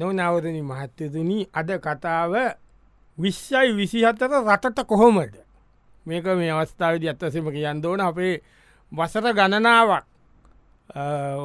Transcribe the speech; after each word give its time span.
නොනවරණි 0.00 0.62
මහත්තතුනි 0.62 1.38
අද 1.54 1.70
කතාව 1.78 2.32
විශ්ෂයි 3.18 3.72
විසිහත්තර 3.72 4.30
රටට 4.42 4.86
කොහොමද? 4.86 5.34
මේක 6.06 6.24
මේ 6.36 6.52
අවස්ථාවද 6.52 7.04
අත්තසම 7.06 7.50
කියන්න 7.50 7.84
ඕන 7.84 8.00
අපේ 8.02 8.34
වසර 8.92 9.26
ගණනාවක්. 9.32 10.04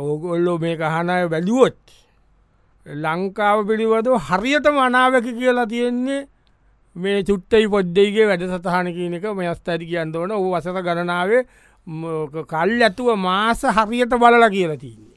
ඕගොල්ලෝ 0.01 0.57
මේ 0.57 0.75
කහනය 0.75 1.09
වැැලිුවොත් 1.25 1.81
ලංකාව 2.85 3.59
පිළිබඳ 3.67 4.07
හරියට 4.27 4.67
මනාවක 4.69 5.27
කියලා 5.31 5.67
තියෙන්නේ 5.67 6.21
මේ 6.95 7.23
චුට්ටයි 7.23 7.67
පොද්දේගේ 7.67 8.27
වැඩ 8.27 8.45
සතහන 8.47 8.87
කියනක 8.97 9.25
මේ 9.33 9.47
අස්ථාති 9.47 9.85
කියන්න 9.85 10.15
ඕන. 10.15 10.31
ඕ 10.31 10.51
වසර 10.53 10.81
ගණනාවේ 10.81 11.43
කල් 12.45 12.81
ඇතුව 12.81 13.09
මාස 13.17 13.61
හරියට 13.77 14.13
බලල 14.15 14.49
කියලා 14.49 14.77
තින්නේ. 14.77 15.14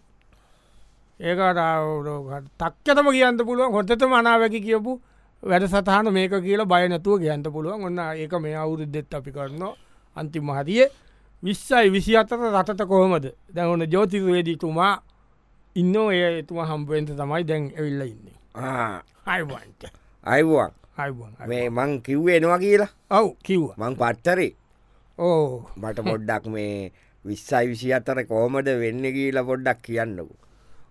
ඒකට 1.21 2.59
තක්කතම 2.59 3.09
කියන්න 3.11 3.39
පුළුවන් 3.41 3.73
හොතත 3.73 4.03
මනාවැකි 4.05 4.61
කියපු 4.61 5.01
වැඩ 5.43 5.67
සතහන 5.67 6.13
මේක 6.13 6.31
කියලා 6.33 6.67
බයනැතුව 6.67 7.19
කියන්න 7.19 7.43
පුළුවන්. 7.45 7.85
ඔන්න 7.85 7.99
ඒක 7.99 8.33
මේ 8.41 8.55
අවුරුද්දෙත් 8.55 9.15
අපි 9.15 9.33
කරන්න 9.33 9.65
අන්තිම 10.17 10.45
මහතිය 10.45 10.87
විශ්සයි 11.43 11.91
විසි 11.91 12.17
අතර 12.17 12.39
රටට 12.39 12.87
කොහොමද? 12.87 13.27
දැන් 13.55 13.69
ඔන්න 13.69 13.83
ජෝතිරවේදීතුමා 13.85 14.95
ඉන්න 15.77 15.95
ඒ 15.97 16.39
එතුම 16.39 16.59
හම්පුවෙන්ට 16.61 17.11
තමයි 17.13 17.45
දැන් 17.45 17.71
ඇවිල්ල 17.77 18.03
ඉන්නේ. 18.03 18.37
අයිවන්ට 19.27 19.91
අයිවන් 20.25 20.73
මේ 21.47 21.71
මං 21.71 22.01
කිව්වේ 22.03 22.37
එනවා 22.37 22.59
කියලා? 22.59 22.91
ඔව් 23.11 23.29
කිව්ව. 23.43 23.71
මං 23.77 23.95
පත්තරේ. 23.97 24.53
ඕ. 25.19 25.71
මට 25.77 25.99
පොඩ්ඩක් 26.05 26.47
මේ 26.47 26.93
විස්සයි 27.25 27.67
විසි 27.67 27.95
අතර 27.95 28.23
කෝමද 28.25 28.69
වෙන්න 28.77 29.03
කියලා 29.13 29.45
පොඩ්ඩක් 29.45 29.83
කියන්නකු 29.83 30.48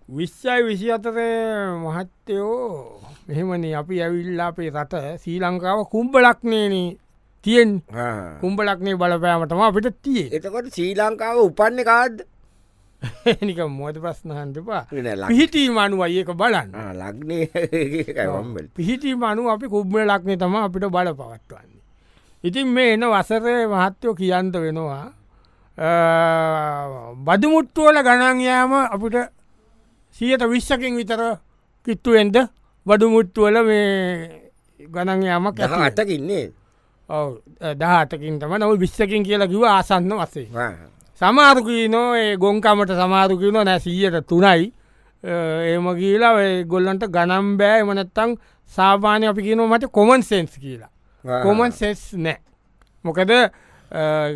විශ්සයි 0.08 0.62
විසි 0.62 0.92
අතරේ 0.92 1.68
මහත්තයෝ. 1.76 3.00
මෙහෙමනේ 3.28 3.74
අපි 3.74 4.00
ඇවිල්ලා 4.02 4.46
අපේ 4.46 4.70
රට 4.72 5.20
සී 5.20 5.36
ලංකාව 5.38 5.84
කුම්ඹලක්නේන 5.86 6.96
තියෙන් 7.44 7.74
කුම්ඹලක්නේ 8.40 8.96
බලපෑමටම 8.96 9.60
අපිට 9.60 10.00
තියේ 10.02 10.28
එතකොට 10.32 10.72
ශ්‍රී 10.72 10.94
ලංකාව 10.96 11.42
උපන්න 11.42 11.84
කාද 11.84 12.24
නික 13.46 13.60
මොද 13.70 14.00
ප්‍රශ්නහන්ටපා 14.00 14.82
ලක් 14.90 15.28
පිහිටී 15.28 15.68
මනු 15.70 16.02
අයක 16.02 16.32
බලන්න. 16.34 16.72
ලක්නේවම්බල් 16.96 18.66
පිහිටී 18.74 19.14
මනු 19.16 19.50
අපි 19.50 19.68
කුබ්ම 19.68 19.94
ලක්නේ 20.04 20.36
තම 20.36 20.54
අපිට 20.56 20.90
බල 20.90 21.14
පවත්වන්නේ. 21.14 21.82
ඉතින් 22.44 22.68
මේ 22.68 22.92
එන 22.94 23.04
වසරය 23.06 23.56
මහත්තයෝ 23.68 24.14
කියන්ත 24.16 24.54
වෙනවා 24.58 25.06
බදුමුට්ටුවල 27.18 27.98
ගණන් 28.02 28.40
යාම 28.42 28.72
අපිට 28.86 29.37
සියට 30.18 30.42
විශ්සකින් 30.52 30.96
විතර 30.96 31.20
කිට්ටුවෙන්ද 31.86 32.36
බඩුමුට්ටුවල 32.86 33.56
මේ 33.66 34.50
ගණන් 34.80 35.22
යාමක් 35.22 35.58
දහ 35.58 35.74
අටකින්නේ 35.88 36.46
දහටකින් 37.74 38.38
තම 38.40 38.54
නව 38.58 38.78
විශ්සකින් 38.80 39.22
කියලා 39.22 39.48
කිව 39.48 39.62
ආසන්න 39.64 40.12
වසේ. 40.20 40.48
සමාරුකී 41.20 41.88
නෝ 41.88 42.14
ඒ 42.14 42.36
ගොංකමට 42.36 42.92
සමාරුකි 43.00 43.52
නො 43.52 43.64
නැ 43.64 43.78
සීයට 43.78 44.26
තුනයි. 44.26 44.72
ඒම 45.24 45.86
කියලා 46.00 46.34
ගොල්ලන්ට 46.66 47.08
ගනම් 47.14 47.56
බෑ. 47.58 47.80
එමනත්තං 47.80 48.36
සාපානය 48.72 49.26
අපි 49.26 49.42
කියනව 49.42 49.66
මට 49.66 49.90
කොමන් 49.92 50.22
සෙන්ස් 50.22 50.58
කියලා. 50.58 50.90
කොමන් 51.42 51.72
සෙස් 51.72 52.12
නෑ. 52.14 52.38
මොකද 53.04 53.30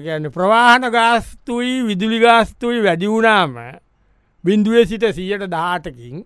ගැන 0.05 0.30
ප්‍රවාහන 0.33 0.91
ගාස්තුයි 0.91 1.86
විදුලි 1.86 2.19
ගාස්තුයි 2.20 2.84
වැඩිවුණාම 2.84 3.56
බින්දුවේ 4.45 4.85
සිට 4.87 5.05
සීයට 5.17 5.47
දාටකින් 5.51 6.25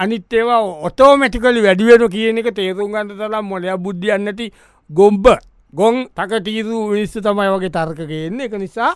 අනිත් 0.00 0.32
ඒවා 0.32 0.60
ඔතෝමැටිකලි 0.88 1.60
වැඩිවෙන 1.66 2.08
කියන 2.14 2.38
එක 2.38 2.48
තේරුම් 2.54 2.92
ගන්න 2.92 3.18
තරම් 3.18 3.46
මොලය 3.50 3.76
බුද්ධියන්නති 3.84 4.46
ගොම්බ 4.90 5.26
ගොන් 5.72 5.96
තක 6.16 6.42
තීරු 6.46 6.80
විනිස්ස 6.90 7.14
තමයි 7.26 7.50
වගේ 7.54 7.74
තර්කගන්නේ 7.76 8.46
එක 8.48 8.54
නිසා 8.64 8.92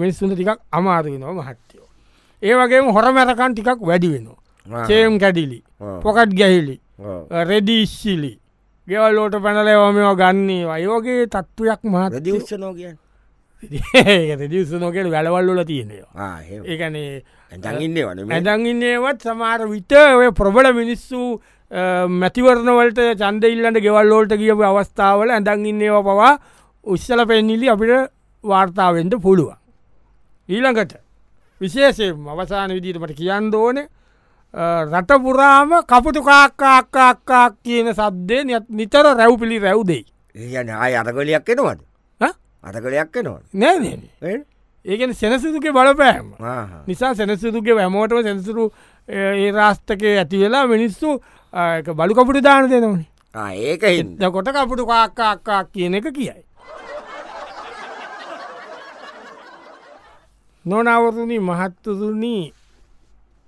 මිනිස්සුන්ට 0.00 0.34
ටිකක් 0.34 0.60
අමාරුව 0.72 1.18
නො 1.18 1.34
මහත්තයෝ. 1.34 1.86
ඒ 2.42 2.54
වගේම 2.54 2.90
හොර 2.94 3.06
මැරකන් 3.12 3.52
ටිකක් 3.54 3.80
වැඩි 3.90 4.08
වෙනවා. 4.14 4.40
චේම් 4.88 5.18
කැඩිලි 5.18 5.58
පොකට් 6.02 6.32
ගැහිලි 6.40 6.76
රෙඩිශ්සිලි 7.50 8.32
ගෙවල්ලෝට 8.88 9.34
පැනලවමවා 9.44 10.14
ගන්නේ 10.20 10.64
අයෝගේ 10.74 11.26
තත්ත්වයක් 11.26 11.80
මහත 11.84 12.22
දිවස්සනෝ 12.24 12.72
කිය 12.74 12.94
දිස්ස 13.70 14.72
නොකෙල 14.80 15.10
වැලවල්ලල 15.10 15.64
තියෙනවා 15.64 16.30
ඒකනේ 16.42 17.22
ඇඳගන්න 17.52 17.98
වන 18.04 18.32
ඇදගන්නේවත් 18.32 19.26
සමාර 19.28 19.66
විට 19.68 19.92
ඔය 19.92 20.30
ප්‍රබල 20.32 20.72
මිනිස්සු 20.74 21.20
මැතිවරණවලට 21.70 23.00
චන්ද 23.18 23.44
ඉල්ලට 23.46 23.80
ගෙවල්ලෝට 23.80 24.36
කියපු 24.36 24.62
අවස්ථාවල 24.64 25.30
ඇඳගන්නේව 25.30 26.02
පවා 26.02 26.32
උත්සල 26.86 27.26
පෙන්නිලි 27.26 27.68
අපිට 27.68 28.10
වාර්තාවෙන්ට 28.44 29.14
පුළුවන්. 29.20 29.56
ඊළඟට 30.48 30.96
විශේෂයෙන් 31.60 32.28
අවසාන 32.28 32.70
විදිීටමට 32.70 33.16
කියන්න 33.16 33.54
ඕන 33.54 33.78
රටපුරාම 34.92 35.70
කපුතු 35.84 36.22
කාක්කාක්කාක්කා 36.22 37.46
කියන 37.62 37.94
සබ්දය 37.94 38.44
නිතර 38.70 39.06
රැව් 39.14 39.38
පිළි 39.40 39.58
රැව්දෙයි. 39.58 40.04
ඒන 40.34 40.70
ආය 40.70 40.96
අරගලයක් 40.96 41.48
එනවද 41.48 41.80
අතකලයක් 42.64 43.16
එනවා 43.16 43.40
නෑ 43.54 44.44
ඒකන 44.84 45.14
සෙනසුදුගේ 45.14 45.72
බලපෑම. 45.72 46.34
නිසා 46.86 47.14
සෙනසුදුගේ 47.14 47.74
වැමෝටව 47.74 48.22
සැනසුරු 48.22 48.64
ඒ 49.08 49.50
රාස්ථකය 49.50 50.08
ඇති 50.14 50.40
වෙලා 50.40 50.66
මිනිස්සු 50.66 51.20
බලු 51.96 52.14
කපුට 52.14 52.42
දාන 52.42 52.68
දෙනවනේ. 52.70 53.06
ඒක 53.34 53.82
හිද 53.84 54.24
කොට 54.30 54.48
කපුටු 54.48 54.86
කාක්කාක්කා 54.86 55.64
කියන 55.66 55.94
එක 55.94 56.08
කියයි. 56.12 56.44
නොනවරණි 60.64 61.38
මහත්තතුනී 61.40 62.52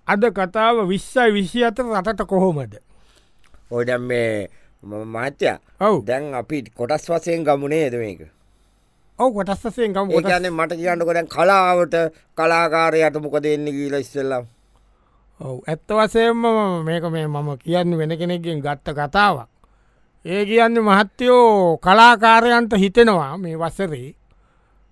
අද 0.09 0.25
කතාව 0.31 0.89
විශ්සයි 0.89 1.33
විසි 1.33 1.65
අතර 1.65 1.85
රටට 1.85 2.25
කොහොමද. 2.27 2.81
ඔඩම් 3.71 4.03
මේ 4.03 4.49
මාත්‍ය 5.07 5.53
ඔව්. 5.81 6.05
දැන් 6.05 6.35
අපි 6.35 6.65
කොටස් 6.73 7.07
වසයෙන් 7.07 7.45
ගමුණේ 7.45 7.85
එද 7.87 7.97
මේක 7.97 8.36
ඔව 9.19 9.33
කොටස්සයෙන් 9.35 9.93
ගම් 9.93 10.11
ඒකන 10.11 10.51
මට 10.51 10.73
කියන්නක 10.75 11.09
දැන් 11.09 11.29
කලාවට 11.29 11.95
කලාකාරයට 12.35 13.17
මොක 13.19 13.41
දෙන්න 13.41 13.65
කියීල 13.67 13.97
ඉස්සෙල්ලම් 13.97 14.47
ඔව 15.41 15.61
ඇත්ත 15.67 15.89
වසයෙන්ම 15.91 16.41
මේක 16.83 17.05
මේ 17.07 17.27
මම 17.27 17.49
කියන්න 17.59 17.91
වෙන 17.93 18.13
කෙනෙක්ගෙන් 18.13 18.61
ගත්ත 18.61 18.89
කතාවක්. 18.91 19.49
ඒ 20.25 20.45
කියන්න 20.45 20.81
මහත්තයෝ 20.81 21.79
කලාකාරයන්ට 21.79 22.73
හිතෙනවා 22.75 23.37
මේ 23.37 23.57
වසරේ 23.57 24.15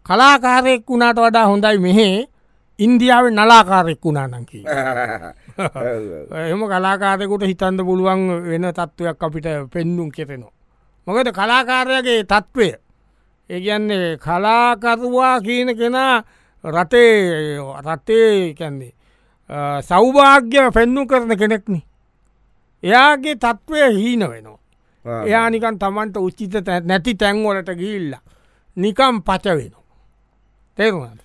කලාකාරයෙක් 0.07 0.85
වුණට 0.89 1.19
වඩා 1.19 1.47
හොඳයි 1.47 1.79
මෙහේ 1.79 2.29
ඉන්දියාව 2.79 3.27
නලාකාරෙක් 3.31 4.05
වුණානකි. 4.05 4.61
එම 6.51 6.63
කලාකාරයකුට 6.65 7.45
හිතන්ද 7.45 7.81
පුළුවන් 7.81 8.23
වෙන 8.45 8.69
තත්ත්වයක් 8.71 9.23
අපිට 9.23 9.49
පෙන්නුම් 9.73 10.11
කෙරෙනවා. 10.11 10.53
මොකද 11.07 11.29
කලාකාරයගේ 11.31 12.25
තත්ත්වය 12.25 12.84
ඒගන්නේ 13.51 14.17
කලාකරවා 14.17 15.41
කියන 15.41 15.77
කෙනා 15.77 16.23
රටේ 16.65 17.59
රටේ 17.83 18.55
කැන්නේ 18.55 18.93
සෞභාග්‍ය 19.83 20.71
පෙන්නු 20.73 21.07
කරන 21.07 21.37
කෙනෙක්න. 21.37 21.83
එයාගේ 22.83 23.37
තත්ත්වය 23.37 23.93
හීන 23.93 24.21
වෙනවා. 24.23 24.59
එයා 25.25 25.51
නිකන් 25.51 25.79
තමන්ට 25.79 26.17
උච්චිත 26.19 26.55
නැති 26.85 27.15
තැන්වලට 27.15 27.71
ගිල්ල 27.77 28.15
නිකම් 28.77 29.23
පච 29.23 29.45
වෙනවා. 29.47 29.85
තේරුණ 30.79 31.19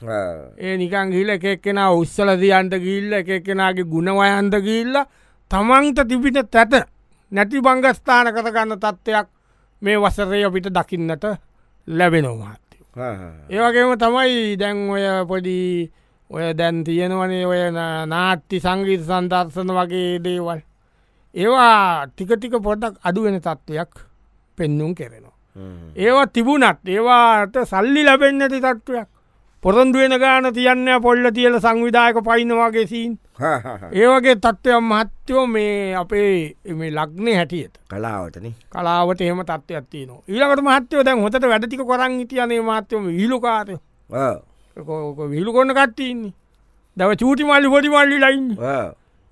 ඒ 0.57 0.78
නිකන් 0.78 1.12
ගිල 1.12 1.30
එකෙක්කෙන 1.30 1.80
උත්සල 1.80 2.30
දියන්ට 2.38 2.74
ගිල්ල 2.78 3.13
එකෙක්කෙනගේ 3.13 3.84
ගුණවයන්ට 3.86 4.56
ගිල්ල 4.62 4.96
තමන්ට 5.51 6.07
තිබිට 6.07 6.51
තැත 6.51 6.74
නැති 7.31 7.62
බංගස්ථාන 7.62 8.27
කරගන්න 8.27 8.77
තත්ත්වයක් 8.77 9.27
මේ 9.81 9.98
වසරය 9.98 10.44
අපිට 10.44 10.68
දකින්නට 10.69 11.25
ලැබෙනවාත්ය. 11.88 12.78
ඒවගේම 13.50 13.92
තමයි 14.04 14.58
දැන් 14.62 14.78
ඔය 14.90 15.06
පොඩි 15.28 15.58
ඔය 16.30 16.54
දැන් 16.54 16.84
තියෙනවනේ 16.84 17.46
ඔය 17.46 17.62
නාට්ටි 17.72 18.60
සංගීත 18.66 19.04
සන්දර්ශන 19.08 19.72
වගේ 19.78 20.20
දේවල්. 20.26 20.62
ඒවා 21.36 22.08
ටිකටික 22.08 22.56
පොඩක් 22.68 22.96
අඩුවෙන 23.04 23.40
තත්ත්වයක් 23.42 23.92
පෙන්නුම් 24.58 24.92
කෙරෙනවා. 24.96 25.38
ඒවා 25.96 26.28
තිබුණත් 26.28 26.80
ඒවාට 26.88 27.56
සල්ලි 27.72 28.04
ලැබෙන්න්නති 28.06 28.60
තත්ත්වයක් 28.66 29.10
පොරොන්දුවෙන 29.64 30.16
ගාන 30.20 30.46
තියන්න 30.54 30.90
පොල්ල 31.02 31.26
තියල 31.38 31.56
සංවිධායක 31.60 32.18
පයිනවාගේ 32.28 32.86
සීන්. 32.88 33.18
ඒවගේ 33.94 34.36
තත්ත්වයක් 34.36 34.82
මහත්තයෝ 34.82 35.46
මේ 35.48 35.96
අපේ 35.96 36.56
ලක්නේ 36.92 37.36
හැටියට. 37.36 37.76
කලාවටන. 37.90 38.54
කලාවට 38.72 39.22
එහම 39.22 39.42
තත්වයක් 39.50 39.86
තියන 39.90 40.10
ඊලකට 40.28 40.64
මහත්තයෝ 40.68 41.04
දැන් 41.04 41.22
හොට 41.22 41.42
වැඩටික 41.44 41.84
කොරන් 41.92 42.20
හිටියනේ 42.20 42.62
මහත්තයම 42.62 43.12
විලුකාරය 43.18 43.78
විලු 45.34 45.54
කොන්න 45.54 45.76
කට්ටඉන්නේ 45.76 46.34
දව 46.98 47.20
චූටි 47.22 47.44
මල්ලි 47.44 47.68
හොඩි 47.68 47.90
මල්ලි 47.90 48.24
ලයින්න 48.24 48.50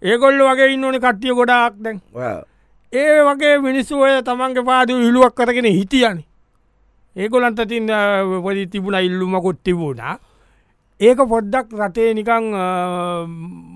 ඒගොල්ල 0.01 0.45
වගේ 0.49 0.71
ඉන්න 0.73 0.83
ඕන 0.85 0.99
කට්ටිය 0.99 1.33
ගොඩාක් 1.33 1.73
දැන්. 1.83 2.01
ඒ 2.93 3.19
වගේ 3.23 3.57
මිනිස්සුවය 3.59 4.11
තමන්ගේ 4.23 4.67
පාද 4.69 4.89
හිළුවක් 4.89 5.35
කරගෙන 5.35 5.65
හිටියන 5.71 6.23
ඒකොලන්ත 7.17 7.61
තින් 7.71 7.87
පොඩි 8.45 8.65
තිබුණ 8.73 8.97
ඉල්ලුමකොත් 8.99 9.59
තිබුණා. 9.63 10.17
ඒක 10.99 11.19
පොඩ්ඩක් 11.33 11.73
රටේ 11.79 12.13
නිකං 12.13 12.45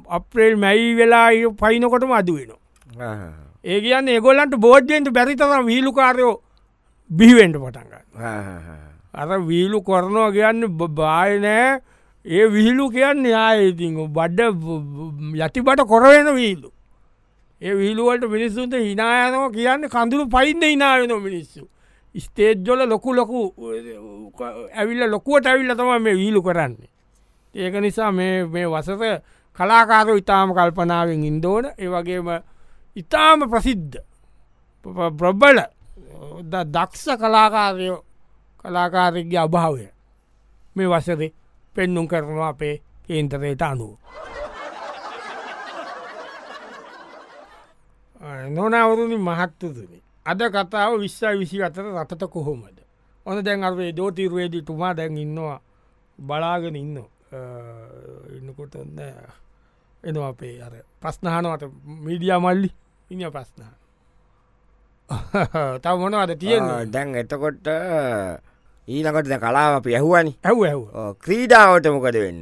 අප්‍රේල් 0.10 0.56
මැයි 0.58 0.96
වෙලා 1.00 1.30
පයිනකොටම 1.62 2.14
අදුවෙන 2.20 2.52
ආ. 3.02 3.16
ඒ 3.64 3.80
කියන්න 3.82 4.08
ඒගොල්ලන්ට 4.08 4.56
බෝඩ්ජෙන්ට 4.66 5.10
බැරිතරම් 5.18 5.66
වීලුකාරයෝ 5.72 6.36
බිහිවෙන්ට 7.10 7.58
පටන්ගන්න. 7.64 8.04
අර 9.14 9.30
වීලු 9.50 9.82
කොරනවා 9.82 10.30
කියන්න 10.32 10.68
බායනෑ 11.02 11.82
ඒ 12.26 12.46
විහිලු 12.48 12.90
කියන්න 12.90 13.26
ආයඉති 13.36 13.90
බඩ්ඩ 14.18 14.64
යටිබට 15.42 15.82
කොරවෙන 15.88 16.30
වීලු. 16.36 16.70
ඒ 17.62 17.74
විහිලුවලට 17.76 18.26
මිනිස්සුන්ට 18.30 18.74
හිනායනව 18.88 19.44
කියන්න 19.58 19.90
කඳුරු 19.90 20.26
පයින්ද 20.30 20.64
හිනාවෙන 20.64 21.14
මිනිස්සු 21.28 21.68
ස්තේජ්ජොල 22.16 22.90
ලොකු 22.90 23.14
ලොකු 23.14 23.42
ඇවිල්ල 24.74 25.12
ලොකුවට 25.12 25.46
ඇවිල්ල 25.46 25.76
තම 25.76 26.04
මේ 26.04 26.16
වීලු 26.16 26.42
කරන්නේ 26.42 26.90
ඒක 27.56 27.76
නිසා 27.76 28.12
මේ 28.12 28.46
මේ 28.46 28.68
වසස 28.68 29.02
කලාකාරෝ 29.58 30.16
ඉතාම 30.16 30.54
කල්පනාවෙන් 30.54 31.24
ඉන්දෝන 31.24 31.66
ඒවගේම 31.78 32.30
ඉතාම 32.96 33.50
ප්‍රසිද්ධ 33.50 33.98
ප්‍රබ්බල 35.18 35.60
දක්ෂ 36.44 37.08
කලාකාරයෝ 37.18 38.04
කලාකාරගේ 38.62 39.40
අභාවය 39.40 39.88
මේ 40.76 40.88
වසරේ 40.88 41.34
පෙන්නුම් 41.76 42.08
කරනවා 42.08 42.50
අපේ 42.50 42.82
කේන්තරයට 43.08 43.62
අනුව. 43.62 43.96
නොනවරුණි 48.50 49.18
මහත්තුතුනි. 49.18 50.00
අද 50.32 50.42
කතාව 50.50 51.00
විශ්ව 51.00 51.40
විසි 51.40 51.64
අතර 51.64 51.86
රටට 51.94 52.30
කොහොමද. 52.30 52.78
ඕන 53.26 53.44
දැන් 53.44 53.64
අර්වේ 53.64 53.92
දෝතිර්වේදී 53.92 54.64
තුමා 54.64 54.94
දැන් 54.94 55.18
ඉන්නවා 55.18 55.60
බලාගෙන 56.20 56.76
ඉන්න 56.76 56.98
ඉන්නකොට 58.32 58.76
එනවා 60.04 60.30
අපේ 60.30 60.56
අර 60.62 60.74
ප්‍රශ්නහනවට 61.02 61.70
මීඩිය 62.06 62.38
මල්ලි. 62.38 62.70
ඉන්න 63.10 63.32
ප්‍රශ්නහ 63.32 63.70
තව 65.84 65.96
මොනවද 66.00 66.34
තියෙන 66.40 66.92
දැන් 66.92 67.16
එතකොට 67.16 67.68
ඊනකට 68.88 69.28
දැ 69.28 69.40
කලාව 69.40 69.80
අපි 69.80 69.96
ඇහුවනි. 69.96 70.34
ඇව් 70.44 70.60
ඇව් 70.64 70.82
ක්‍රීඩාවට 71.20 71.88
මොකද 71.88 72.18
වෙන්න? 72.18 72.42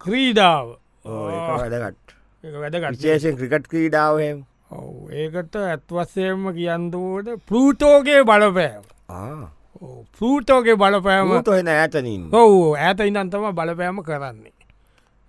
ක්‍රීඩාව. 0.00 0.76
වැදගත්. 1.04 2.14
වැදගත්. 2.44 2.90
විශේෂෙන් 2.92 3.36
ක්‍රිකට් 3.36 3.68
ක්‍රීඩාවහෙම 3.68 4.44
ඔව් 4.70 5.12
ඒකට 5.12 5.56
ඇත්වස්සයම 5.56 6.48
කියන්දුවට 6.52 7.28
පෘතෝගේ 7.46 8.22
බලපෑම 8.24 8.84
පෘතෝගේ 10.12 10.76
බලපෑම 10.76 11.28
මූත 11.28 11.48
හෙන 11.48 11.68
ඇතනින් 11.70 12.28
ඔවු 12.32 12.74
ඇත 12.76 13.00
ඉන්නන්තම 13.00 13.50
බලපෑම 13.52 14.02
කරන්නේ. 14.02 14.54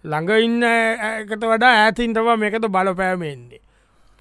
ළඟ 0.04 0.32
ඉන්න 0.40 0.64
එකට 0.64 1.44
වඩා 1.44 1.74
ඇතින්ටම 1.84 2.32
මේකත 2.38 2.68
බලපෑමෙන්නේ. 2.70 3.62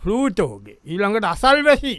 පෘතෝගේ 0.00 0.78
ඊළඟට 0.84 1.26
අසල් 1.26 1.64
වැසි 1.64 1.94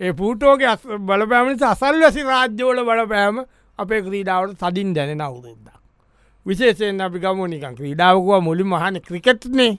ඒ 0.00 0.12
පූටෝගේ 0.12 0.74
බලපෑමනිස 1.00 1.62
අසල් 1.64 2.00
වැසි 2.00 2.22
රාජ්‍යෝල 2.24 2.80
බලපෑම 2.84 3.36
අපේ 3.78 4.02
ක්‍රීඩාවට 4.02 4.62
සදින් 4.62 4.94
දැනෙන 4.94 5.20
අවුරුද්ද. 5.20 5.68
විශේෂයෙන් 6.46 7.00
අපි 7.00 7.18
ගමනිකන් 7.20 7.76
ක්‍රීඩාවකුව 7.76 8.42
මුලි 8.42 8.64
මහන 8.64 9.00
ක්‍රිකට්නේ 9.00 9.72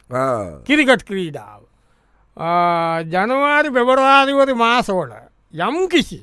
කිරිකට් 0.63 1.03
ක්‍රීඩාව. 1.03 1.64
ජනවාරි 2.37 3.71
පෙබරවාරිවර 3.71 4.55
මාසෝල 4.55 5.11
යම් 5.53 5.87
කිසි 5.87 6.19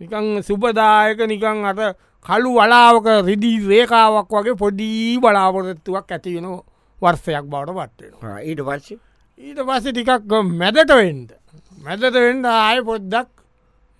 නිකං 0.00 0.42
සුපදායක 0.42 1.18
නිකං 1.26 1.64
අට 1.64 1.96
කළු 2.26 2.54
වලාවක 2.54 3.06
රිදී 3.24 3.66
රේකාවක් 3.66 4.30
වගේ 4.30 4.54
පොඩී 4.54 5.18
බලාපොරත්තුවක් 5.18 6.06
ඇතිවෙන 6.08 6.62
වර්සයක් 6.98 7.44
බවට 7.44 7.98
පත්වෙන. 7.98 8.14
ඊට 8.40 8.60
පස්ස 8.60 8.94
ඊට 9.38 9.60
පස්ස 9.60 9.84
ටිකක් 9.86 10.30
මැදට 10.52 10.92
වෙන්ඩ 10.92 11.30
මැදට 11.78 12.14
වෙන්ඩ 12.16 12.46
ආය 12.46 12.82
පොද්දක් 12.82 13.30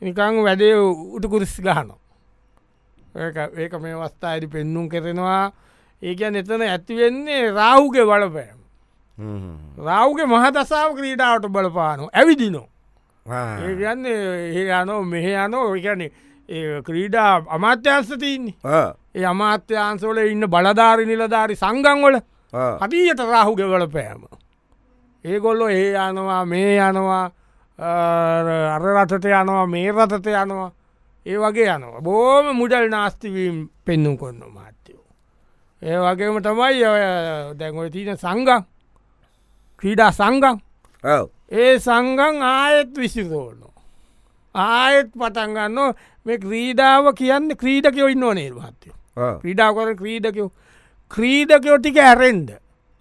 නිකං 0.02 0.42
වැඩේ 0.42 0.76
උටකුරිස් 1.16 1.56
ගහන 1.58 1.90
ඒක 3.56 3.74
මේ 3.76 3.96
වස්ථායිඩි 3.96 4.46
පෙන්නුම් 4.48 4.86
කරෙනවා 4.88 5.50
ඒක 6.02 6.20
එතන 6.22 6.62
ඇතිවෙන්නේ 6.64 7.50
රාහුගේ 7.50 8.06
බලපෑම් 8.06 8.57
රාව්ගේ 9.86 10.26
මහදසාාව 10.26 10.94
ක්‍රීඩාවට 10.96 11.48
බලපානු. 11.48 12.08
ඇවිදිනෝ. 12.12 12.66
ඒගන්න 13.26 14.06
ඒ 14.06 14.64
යනෝ 14.82 15.02
මෙහ 15.02 15.26
යනෝ 15.44 15.74
එකන 15.76 16.02
ක්‍රීඩා 16.86 17.32
අමාත්‍යන්ස 17.56 18.12
තියන්නේ. 18.20 18.54
ඒ 19.14 19.24
අමාත්‍යන්සෝල 19.26 20.18
ඉන්න 20.18 20.50
බලධාරි 20.54 21.06
නිලධාරි 21.06 21.56
සංගංවල 21.56 22.20
හටියට 22.82 23.20
රාහුගෙ 23.32 23.66
බලපෑම 23.72 24.22
ඒගොල්ලො 25.24 25.68
ඒ 25.68 25.92
යනවා 26.08 26.44
මේ 26.46 26.78
යනවා 26.88 27.24
අර 27.78 28.82
රටට 28.94 29.24
යනවා 29.24 29.66
මේ 29.66 29.92
රටට 29.92 30.26
යනවා. 30.26 30.70
ඒ 31.26 31.38
වගේ 31.38 31.68
යනවා. 31.74 32.00
බෝම 32.00 32.56
මුඩල් 32.56 32.88
නාස්තිවීම් 32.90 33.68
පෙන්නුම් 33.84 34.16
කොන්න 34.16 34.40
මාත්‍යයෝ. 34.54 35.04
ඒ 35.82 35.98
වගේම 35.98 36.42
තමයි 36.42 36.84
ඔය 36.92 37.02
දැන්ඔය 37.58 37.90
තියන 37.90 38.16
සංගම් 38.16 38.64
ක්‍රීඩා 39.82 40.12
සංගම් 40.12 40.56
ඒ 41.54 41.72
සංගං 41.78 42.42
ආයෙත් 42.44 42.92
විසිතෝන 42.96 43.58
ආයෙත් 44.54 45.10
පටන්ගන්න 45.14 45.78
මේ 46.26 46.38
ක්‍රීඩාව 46.38 47.10
කියන්න 47.14 47.50
ක්‍රීඩකයෝ 47.56 48.08
ඉන්න 48.08 48.24
මහත්තයෝ 48.54 48.96
ක්‍රීඩා 49.36 49.70
කර 49.74 49.92
ක්‍රීඩකයෝ 49.96 50.48
ක්‍රීඩකයෝ 51.10 51.78
ටික 51.78 52.00
ඇරෙන්ඩ 52.00 52.50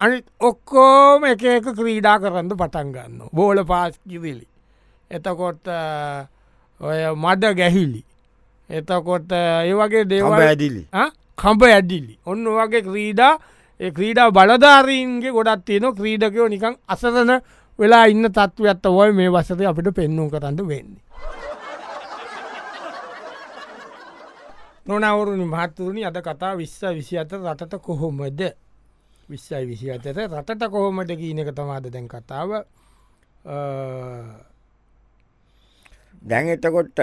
අනි 0.00 0.22
ඔක්කෝම 0.40 1.24
එක 1.26 1.44
එක 1.50 1.68
ක්‍රීඩා 1.74 2.18
කරන්න 2.18 2.54
පටන්ගන්න 2.54 3.28
බෝල 3.32 3.64
පාස්කිවිලි 3.64 4.46
එතකොට 5.10 5.66
ඔය 6.80 7.00
මඩ 7.14 7.54
ගැහිලි 7.54 8.02
එතකොට 8.70 9.32
ඒ 9.34 9.74
වගේ 9.74 10.04
දේවල් 10.06 10.40
ඇදිලි 10.40 10.82
කම්ප 11.38 11.62
ඇඩිලි 11.68 12.18
ඔන්න 12.26 12.50
වගේ 12.54 12.82
ක්‍රීඩා 12.82 13.32
ක්‍රීඩා 13.80 14.30
බලධාරීන්ගේ 14.30 15.32
ගොඩත් 15.32 15.64
තියෙන 15.64 15.94
ක්‍රීඩකයෝ 15.94 16.48
නිකං 16.48 16.74
අසරන 16.88 17.30
වෙලා 17.78 18.04
ඉන්න 18.06 18.26
තත්ව 18.28 18.66
ඇත්ත 18.66 18.86
ඔය 18.86 19.12
මේ 19.12 19.30
වසත 19.30 19.60
අපිට 19.62 19.94
පෙන්නුම් 19.94 20.30
කරන්න 20.30 20.58
වෙන්නේ. 20.68 21.02
නොනවරුණි 24.86 25.46
මහත්තුරුණි 25.46 26.04
අද 26.04 26.18
කතා 26.20 26.56
විශ්ව 26.56 26.94
විසි 26.94 27.18
අත 27.18 27.32
රටට 27.32 27.78
කොහොමද? 27.80 28.42
විශ්වයි 29.28 29.66
විසි 29.66 29.92
අතට 29.92 30.06
රටට 30.06 30.68
කොහොමද 30.68 31.10
කියන 31.14 31.38
එක 31.38 31.54
තමාද 31.54 31.86
දැන් 31.88 32.08
කතාව. 32.08 32.50
දැන් 36.22 36.48
එතකොට 36.48 36.98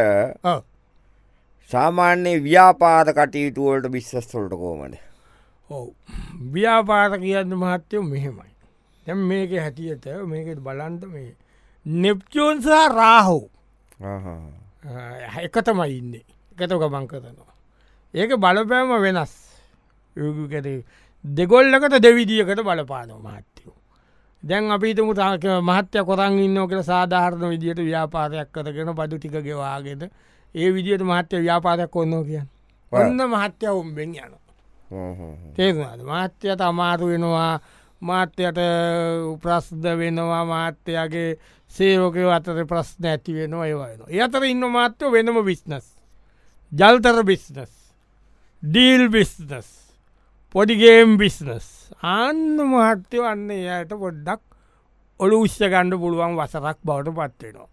සාමාන්‍යයේ 1.70 2.44
ව්‍යාපාද 2.44 3.08
කටයුතුවලට 3.14 3.88
බිස්සස්වලට 3.90 4.54
කෝමද 4.54 4.96
ඔව 4.96 5.05
ව්‍යාපාර 6.54 7.18
කියන්න 7.20 7.56
මහත්තයෝ 7.56 8.04
මෙහෙමයි. 8.04 8.52
දැම් 9.06 9.20
මේක 9.30 9.52
හැටියට 9.52 10.06
මේකට 10.28 10.60
බලන්ට 10.60 11.04
මේ 11.14 11.36
නෙප්චෝන්සා 11.86 12.88
රාහු. 12.90 13.40
එකතමයි 15.46 15.98
ඉන්න. 15.98 16.14
එකත 16.52 16.74
ගමන් 16.82 17.08
කරනවා. 17.08 17.54
ඒක 18.14 18.32
බලපෑම 18.38 18.92
වෙනස්. 19.02 19.34
දෙගොල්ලකට 21.24 21.96
දෙවිදිියකට 22.02 22.62
බලපානෝ 22.64 23.20
මහත්තයෝ. 23.20 23.76
දැන් 24.44 24.72
අපිතම 24.72 25.10
තාක 25.16 25.44
මහත්‍ය 25.70 26.06
කොරන් 26.06 26.40
ඉන්න 26.40 26.68
කළ 26.70 26.84
සාධාරණ 26.84 27.50
විදියට 27.50 27.80
ව්‍යාපාරයක් 27.82 28.50
කරගෙන 28.54 28.94
බඩු 28.94 29.18
ටික 29.18 29.38
ගෙවාගෙන 29.42 30.10
ඒ 30.56 30.70
විදියට 30.74 31.04
මහත්‍ය 31.04 31.36
ව්‍යාපාරයක් 31.42 31.92
කොන්නෝ 31.92 32.24
කියන්න. 32.24 32.48
ඔන්න 32.92 33.20
මහත්‍ය 33.34 33.66
උම්බෙන් 33.82 34.14
යන 34.16 34.34
තේරවාද 35.56 36.02
මාත්‍යයට 36.04 36.62
අමාරු 36.62 37.08
වෙනවා 37.08 37.60
මාත්‍යයට 38.02 38.60
ප්‍රස්්ද 39.42 39.84
වෙනවා 39.96 40.44
මාත්‍යයාගේ 40.46 41.30
සේවකය 41.72 42.28
අතර 42.32 42.66
ප්‍රශ්න 42.66 43.06
ඇති 43.06 43.34
වෙනවා 43.34 43.68
ඒවන 43.68 44.06
එතර 44.20 44.44
ඉන්න 44.46 44.70
මාත්‍යව 44.72 45.12
වෙනම 45.12 45.42
බිස්නස් 45.46 45.88
ජල්තර 46.72 47.24
බිස්නස් 47.24 47.74
ඩීල් 48.64 49.10
බිස්නස් 49.10 49.68
පොඩිගේම් 50.56 51.18
බිස්නස් 51.18 51.66
අන්න 52.02 52.60
මහත්‍යව 52.64 53.24
අන්න 53.26 53.50
එයට 53.52 53.92
පොඩ්ඩක් 53.96 54.42
ඔළු 55.20 55.42
උෂ්‍ය 55.46 55.68
ගණ්ඩ 55.68 56.00
පුළුවන් 56.00 56.38
වසරක් 56.38 56.78
බවට 56.84 57.12
පත්වෙනවා. 57.12 57.68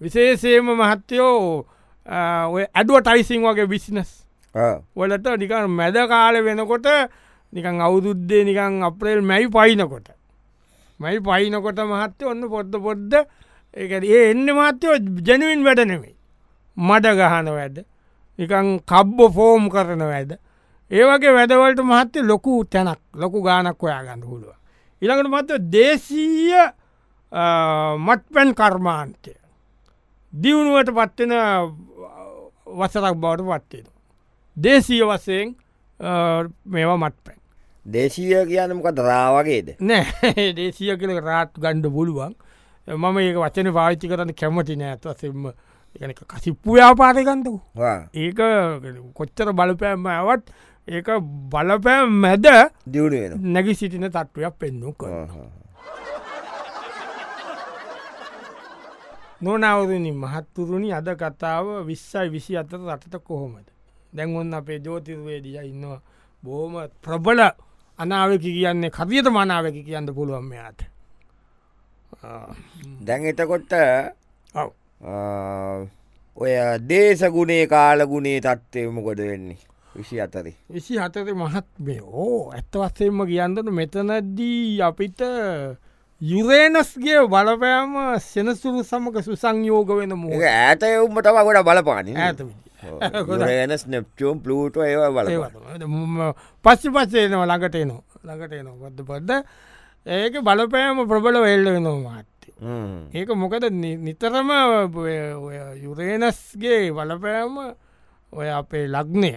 විශේෂේම 0.00 0.70
මහත්තයෝ 0.72 1.66
ඇඩුව 2.08 3.00
ටයිසිං 3.00 3.42
වගේ 3.42 3.66
බිස්නස් 3.66 4.10
වලට 4.96 5.26
නිකන් 5.38 5.70
මැද 5.70 5.96
කාල 6.08 6.34
වෙනකොට 6.40 6.86
නිකන් 7.52 7.80
අවුදුද්දේ 7.80 8.44
නිකන් 8.44 8.82
අප්‍රේල් 8.82 9.20
මැයි 9.22 9.48
පයිනකොට. 9.48 10.08
මයි 11.00 11.20
පයිනකොට 11.20 11.78
මහත්‍ය 11.84 12.24
ඔන්න 12.24 12.42
පොද්ද 12.48 12.72
පොද්ද 12.78 13.12
ඒ 13.76 14.00
ඒ 14.06 14.30
එන්න 14.30 14.48
මහත්තයෝ 14.48 14.96
ජැනුවන් 15.20 15.64
වැඩ 15.64 15.80
නෙමෙයි. 15.82 16.16
මඩ 16.76 17.06
ගහන 17.12 17.48
වැඩ. 17.50 17.76
නිකං 18.38 18.68
කබ්බ 18.82 19.18
ෆෝම් 19.34 19.68
කරන 19.68 20.02
වැඩ. 20.04 20.32
ඒවගේ 20.90 21.32
වැඩවලට 21.32 21.80
මහත්තය 21.82 22.18
ලොකු 22.22 22.64
තැනක් 22.64 23.00
ලොකු 23.14 23.42
ගානක් 23.42 23.82
ඔයා 23.82 24.02
ගන්න 24.04 24.22
හුළුව. 24.22 24.54
ඉළඟට 25.02 25.30
මත 25.30 25.50
දේශීය 25.72 26.62
මට්පැන් 27.98 28.54
කර්මාන්තය. 28.54 29.32
දියුණුවට 30.32 30.90
පත්වෙන 30.90 31.32
වසරක් 32.78 33.14
බවට 33.16 33.44
පත්වෙන. 33.62 33.95
දේශීය 34.56 35.04
වසයෙන් 35.04 35.54
මේවා 36.66 36.96
මට්පැන්. 36.96 37.38
දේශීය 37.86 38.44
කියනමකත් 38.46 38.98
රාවගේද 39.08 39.68
නෑ 39.82 40.46
දේශය 40.58 40.96
කළ 40.96 41.20
රාත් 41.20 41.52
ගණ්ඩ 41.56 41.92
පුළුවන්. 41.92 42.34
මම 42.88 43.18
ඒක 43.18 43.36
වචන 43.36 43.72
පාවිච්චි 43.72 44.08
කරන්න 44.08 44.34
කැමති 44.34 44.76
නෑ. 44.76 44.92
ඇත්වසෙම 44.92 45.50
කසිප්පු 46.30 46.72
ව්‍යාපාරකන්තකු 46.72 47.60
ඒක 48.14 48.40
කොච්චර 49.14 49.52
බලපෑම 49.52 50.06
ඇවත් 50.06 50.50
ඒක 50.88 51.08
බලපෑම් 51.50 52.18
මැද 52.20 52.46
දියුණු 52.86 53.38
නැගි 53.52 53.74
සිටින 53.74 54.08
තත්ත්වයක් 54.08 54.58
පෙන්නු 54.58 54.92
කර 54.94 55.12
නොනවරනි 59.42 60.12
මහත්තුරුණි 60.14 60.92
අද 60.92 61.08
කතාව 61.14 61.86
විස්සයි 61.86 62.28
විසි 62.30 62.56
අතර 62.56 62.80
රටට 62.80 63.20
කොහොමද 63.22 63.75
දැන් 64.16 64.36
ඔන්න 64.36 64.54
අපේ 64.54 64.78
ජෝතිර්වේදිය 64.80 65.58
ඉන්නවා. 65.62 66.00
බෝම 66.42 66.74
ප්‍රබල 67.02 67.40
අනාවකි 67.98 68.50
කියන්නේ 68.50 68.90
කතියට 68.90 69.28
මනාවකි 69.30 69.82
කියන්න 69.82 70.14
පුළුවන් 70.14 70.44
මෙයාට. 70.44 70.80
දැන් 73.02 73.26
එතකොට්ට 73.26 73.72
ඔව්. 74.54 74.68
ඔය 76.36 76.52
දේශගුණේ 76.88 77.64
කාලගුණේ 77.68 78.38
තත්වයමකොඩ 78.42 79.20
වෙන්නේ? 79.22 79.58
විසි 79.94 80.20
අතරි 80.20 80.52
විසි 80.68 80.98
හතර 80.98 81.34
මහත් 81.34 81.66
මේ 81.80 82.00
ඕ 82.02 82.52
ඇත්තවස්සෙන්ම 82.52 83.20
කියන්නට 83.24 83.68
මෙතනදී 83.70 84.80
අපිට 84.82 85.20
යුරේනස්ගේ 86.20 87.22
බලපෑම 87.26 87.96
සෙනසුරු 88.20 88.84
සමක 88.84 89.22
සුසංයෝග 89.22 89.90
වෙන 89.90 90.14
මෝ 90.14 90.32
ඒක 90.34 90.44
ඇත 90.44 90.82
එවුම්ම 90.84 91.20
තම 91.20 91.40
ගොඩ 91.40 91.62
බලපාන 91.64 92.12
ඇත 92.18 92.40
ස් 93.72 93.86
නෙප්චෝම් 93.86 94.40
පලූට 94.44 94.76
ඒව 94.76 95.02
බල 95.16 95.28
පස්සි 96.64 96.88
පස්සේනවා 96.90 97.46
ළඟට 97.46 97.74
එනවා. 97.74 98.02
ළඟට 98.24 98.52
එනවා. 98.52 98.76
පොද්ද 98.82 98.98
පොද්ද 99.06 99.30
ඒක 100.06 100.34
බලපෑම 100.42 101.02
ප්‍රබල 101.08 101.40
වෙල්ල 101.42 101.66
වෙනවා 101.66 101.98
මාත්‍ය. 101.98 102.50
ඒක 103.12 103.28
මොකද 103.34 103.68
නිතරම 104.06 104.50
යුරේනස්ගේ 105.84 106.92
බලපෑම 106.92 107.54
ඔය 108.32 108.48
අපේ 108.50 108.86
ලග්නය. 108.88 109.32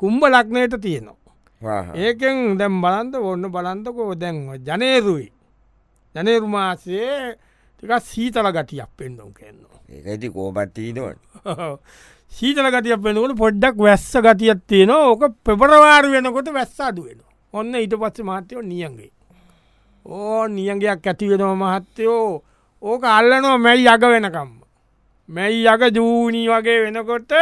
කුම්ඹ 0.00 0.22
ලක්නයට 0.26 0.78
තියෙනවා. 0.80 1.82
ඒකෙන් 1.94 2.58
දැම් 2.58 2.80
බලන්ත 2.82 3.14
ඔන්න 3.16 3.50
බලන්තකෝ 3.50 4.14
දැන් 4.14 4.38
ජනේරුයි. 4.66 5.32
ජනේරු 6.14 6.48
මාසයේ 6.48 7.36
ටික 7.76 7.92
සීතල 8.02 8.48
ගටියක් 8.50 8.90
පෙන්ඩුම් 8.96 9.30
කෙන්නවා 9.32 9.80
ඒක 9.88 10.06
ඇති 10.06 10.28
කෝපත්තිීනවට 10.30 11.20
සීතල 12.32 12.68
ගතියක් 12.74 13.00
වෙනකොට 13.04 13.36
පොඩ්ඩක් 13.42 13.76
වැස්ස 13.86 14.12
ගතියක් 14.24 14.60
තියෙනවා. 14.68 15.08
ඕක 15.10 15.22
පෙපරවාරි 15.44 16.08
වෙනකොට 16.14 16.48
වැස්ස 16.56 16.80
අඩුවෙන 16.80 17.20
ඔන්න 17.52 17.74
ඊට 17.74 17.94
පස්ස 18.00 18.26
මහත්තයෝ 18.28 18.62
නියන්ගේ 18.62 19.10
ඕ 20.06 20.46
නියගයක් 20.48 21.06
ඇති 21.06 21.26
වෙනව 21.30 21.52
මහත්තයෝ. 21.62 22.42
ඕක 22.82 23.02
අල්ලනවා 23.04 23.58
මැයි 23.58 23.88
අග 23.88 24.02
වෙනකම්ම. 24.12 24.50
මැයි 25.28 25.68
අග 25.68 25.82
ජූනී 25.96 26.48
වගේ 26.48 26.78
වෙනකොට 26.84 27.32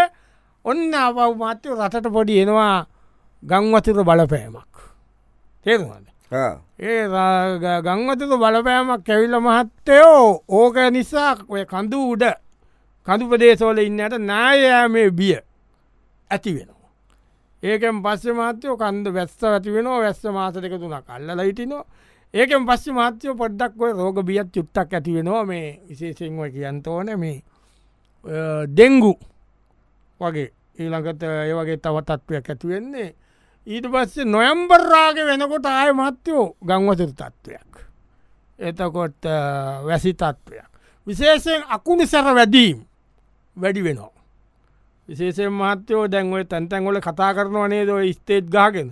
ඔන්න 0.65 0.95
අපව් 0.95 1.19
මහත්තයෝ 1.43 1.79
රටට 1.79 2.13
පොඩි 2.13 2.41
එනවා 2.43 2.87
ගංවතුර 3.43 3.99
බලපෑමක්. 4.09 4.75
තේරුවද 5.65 6.07
ඒ 6.81 7.05
ගංවතුක 7.87 8.33
බලපෑමක් 8.43 9.05
කැවිල්ල 9.07 9.37
මහත්තයෝ 9.41 10.43
ඕක 10.49 10.77
නිසා 10.91 11.37
ඔය 11.49 11.65
කඳු 11.65 12.01
උඩ 12.13 12.25
කඳු 13.07 13.29
ප්‍රදේශෝල 13.29 13.79
ඉන්නට 13.79 14.15
නායෑමේ 14.21 15.11
බිය 15.11 15.37
ඇති 16.31 16.51
වෙනවා. 16.55 16.77
ඒකෙන් 17.63 18.03
පස්ස 18.03 18.35
මාත්‍යයෝ 18.35 18.77
කන්ද 18.77 19.13
වැස්ස 19.13 19.45
ඇති 19.45 19.73
වෙන 19.73 19.89
වැස්ස 19.97 20.25
මාස 20.31 20.55
දෙක 20.57 20.75
තුනක් 20.81 21.09
අල්ල 21.09 21.41
ඉටිනවා 21.43 21.85
ඒකෙන් 22.35 22.67
පස්ස 22.67 22.93
මාත්‍යයෝ 22.93 23.37
පොඩ්ඩක් 23.37 23.81
ඔය 23.81 23.93
රෝග 23.93 24.19
බියත් 24.23 24.51
චුත්තක් 24.55 24.93
ඇති 24.93 25.15
වෙනවා 25.15 25.45
මේ 25.45 25.81
විශේෂෙන්ව 25.89 26.43
කියන්තෝන 26.53 27.13
මේ 27.17 27.43
ඔය 28.25 28.67
දෙංගු 28.69 29.15
වගේ 30.21 30.51
ඊළඟට 30.79 31.23
ඒ 31.23 31.55
වගේ 31.55 31.79
තව 31.79 32.03
තත්ත්වයක් 32.03 32.51
ඇතිවෙන්නේ 32.51 33.09
ඊට 33.67 33.87
පස්සේ 33.89 34.25
නොයම්බර්රාග 34.27 35.17
වෙනකොට 35.27 35.67
ආය 35.67 35.93
මත්‍යයෝ 35.93 36.47
ගංවතුර 36.63 37.13
තත්ත්වයක්. 37.13 37.73
එතකොට 38.59 39.23
වැසි 39.85 40.13
තත්ත්වයක්. 40.15 40.71
විශේෂයෙන් 41.07 41.63
අකුණු 41.69 42.07
සැර 42.07 42.35
වැඩීම් 42.35 42.85
වැඩි 43.57 43.85
වෙනවා. 43.85 44.13
විශේෂෙන් 45.09 45.53
මහත්‍යයෝ 45.53 46.07
දැන්ව 46.09 46.35
තැන්තැන්ගොල 46.49 47.01
කතා 47.01 47.33
කරනවනේ 47.35 47.85
ද 47.85 47.91
ස්තේට් 48.13 48.47
ගාගෙන 48.49 48.89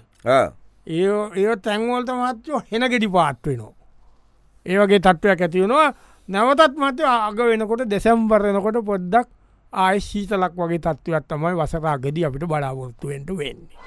ඒ 0.86 1.14
ඒ 1.36 1.56
තැන්වලට 1.58 2.10
මත්‍යයෝ 2.14 2.60
හෙන 2.70 2.84
ගෙඩි 2.90 3.08
පාත්වෙනවා. 3.08 3.74
ඒවගේ 4.66 5.00
තත්ත්වයක් 5.00 5.40
ඇතිවෙනවා 5.40 5.90
නැවතත් 6.28 6.74
මතය 6.74 7.02
අග 7.04 7.38
වෙනකොට 7.40 7.82
දෙසැම්බරෙනකොට 7.86 8.78
පොද්දක් 8.82 9.28
ආය 9.72 9.98
ශීතලක් 10.00 10.54
වගේ 10.54 10.78
තත්ත්වයක් 10.78 11.24
තමයි 11.28 11.54
වසරා 11.54 11.98
ගෙඩි 11.98 12.24
අපිට 12.24 12.44
බලාපොරත්තුවෙන්ට 12.44 13.30
වෙන්නේ. 13.30 13.78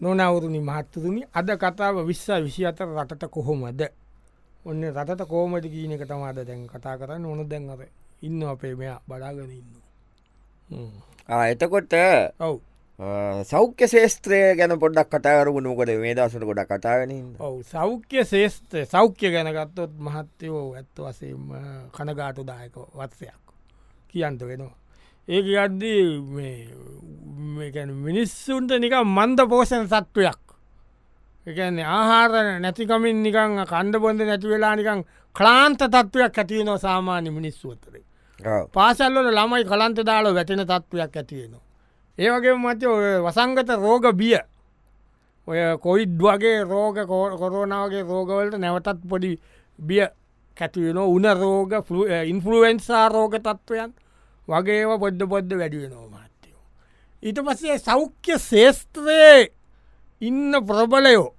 නොනවුරුණි 0.00 0.60
මහත්තතුනි 0.60 1.22
අද 1.32 1.48
කතාව 1.56 1.96
විශ්ස 2.06 2.28
විසි 2.38 2.66
අතර 2.66 2.88
රටට 2.96 3.24
කොහොමද 3.28 3.80
ඔන්න 4.68 4.84
රටට 4.86 5.26
කෝමට 5.26 5.66
කියන 5.66 5.92
එක 5.92 6.04
තමාද 6.04 6.40
දැන් 6.42 6.64
කතා 6.66 6.96
කරන්න 6.96 7.24
ඕන. 7.24 7.44
දැන් 7.46 7.70
අර 7.70 7.80
ඉන්න 8.22 8.42
අපේ 8.44 8.74
මෙයා 8.74 9.00
බලාගෙන 9.06 9.50
ඉන්න 9.50 9.70
එතකොට 11.28 11.92
ඔව්. 12.40 12.58
සෞඛ්‍ය 13.44 13.86
ශේස්ත්‍රය 13.86 14.56
ගැන 14.56 14.74
පොඩක් 14.76 15.08
කතාකරපු 15.08 15.60
නොකොට 15.60 15.90
මේ 15.96 16.14
දසට 16.14 16.42
ගොඩ 16.42 16.62
කතාගෙන 16.66 17.36
ඔව් 17.40 17.62
සෞඛ්‍ය 17.64 18.24
ශේෂ්ත 18.24 18.74
සෞඛ්‍ය 18.86 19.30
ගැනගත්තොත් 19.30 19.92
මහත්තයෝ 19.98 20.74
ඇත්ත 20.74 20.98
වසේම 20.98 21.54
කනගාටු 21.92 22.42
දායක 22.44 22.74
වත්සයක් 22.92 23.54
කියන්ත 24.08 24.42
වෙනවා 24.42 24.74
ඒක 25.28 25.46
ගද්දී 25.46 26.02
මිනිස්සුන්ට 28.02 28.70
නික 28.76 28.94
මන්ද 28.96 29.46
පෝෂණ 29.46 29.86
සත්වයක් 29.86 30.42
එකන්නේ 31.48 31.88
ආහාර 31.92 32.32
නැතිකමින් 32.60 33.22
නිකං 33.22 33.64
කණ්ඩ 33.64 34.02
බොඳ 34.02 34.20
නැති 34.22 34.52
වෙලා 34.52 34.74
නිකං 34.76 35.00
ක්ලාන්ත 35.36 35.80
තත්ත්වයක් 35.84 36.38
ඇතියනවා 36.38 36.78
සාමාන්‍ය 36.78 37.30
මිනිස්සුවතරේ 37.30 38.04
පාසල්ලට 38.72 39.30
ළමයි 39.30 39.64
කලන්ත 39.64 40.04
දාල 40.06 40.34
වැටෙන 40.34 40.62
තත්ත්වයක් 40.62 41.16
ඇතිවෙනවා. 41.16 41.62
ඒවගේ 42.18 42.54
මච 42.54 42.82
ඔය 42.86 43.10
වසංගත 43.24 43.70
රෝග 43.76 44.04
බිය 44.14 44.38
ඔය 45.48 45.58
කොයිඩ් 45.82 46.18
වගේ 46.18 46.64
රෝග 46.64 46.96
කොරෝනාවගේ 47.40 48.02
රෝගවලට 48.02 48.58
නැවතත් 48.58 49.00
පොඩි 49.08 49.32
බිය 49.78 50.06
කැතිවෙන 50.56 50.98
උන 50.98 51.26
රෝග 51.34 51.72
ඉන්ෆලුවෙන්සා 52.26 53.08
රෝග 53.08 53.34
තත්ත්වයන් 53.38 53.92
වගේව 54.48 54.90
පොඩ්ඩ 55.00 55.28
පොද්ද 55.28 55.50
වැඩිවෙනවා 55.54 56.08
මාත්‍යයෝ. 56.08 56.64
ඊට 57.22 57.38
පස්සේ 57.46 57.78
සෞඛ්‍ය 57.78 58.38
ශේස්ත්‍රයේ 58.38 59.50
ඉන්න 60.22 60.54
ප්‍රබලයෝ 60.66 61.34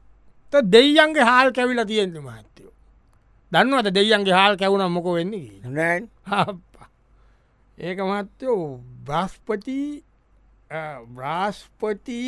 දෙයියන්ගේ 0.54 1.24
හාල් 1.24 1.52
කැවිල 1.52 1.82
තියෙන්ට 1.86 2.18
මහත්තයෝ. 2.18 2.74
දන්නවත 3.52 3.88
දෙයියන්ගේ 3.94 4.34
හාල් 4.34 4.58
කැවුණ 4.58 4.92
මොක 4.92 5.08
වෙන්නේ 5.18 5.62
නෑන් 5.78 6.10
අප්පා. 6.26 6.88
ඒක 7.78 8.00
මත්තයෝ 8.00 8.82
බ්‍රස්පති 9.06 10.04
බ්‍රාස්පති 11.16 12.20